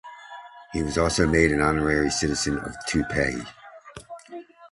[0.73, 3.45] He was also made an honorary citizen of Taipei.